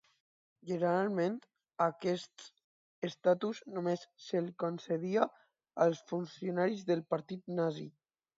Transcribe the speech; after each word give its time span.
Generalment, 0.67 1.33
aquests 1.85 2.47
estatus 3.09 3.61
només 3.75 4.07
se'l 4.29 4.49
concedia 4.65 5.29
als 5.87 6.03
funcionaris 6.15 6.85
del 6.91 7.07
partit 7.15 7.55
Nazi. 7.61 7.89